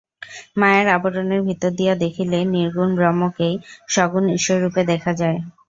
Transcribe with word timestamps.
মায়ার 0.57 0.87
আবরণের 0.95 1.41
ভিতর 1.47 1.71
দিয়া 1.79 1.93
দেখিলে 2.03 2.37
নির্গুণ 2.53 2.89
ব্রহ্মকেই 2.97 3.55
সগুণ 3.89 4.25
ঈশ্বররূপে 4.37 4.81
দেখা 4.91 5.11
যায়। 5.21 5.39